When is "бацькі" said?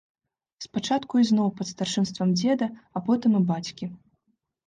3.51-3.85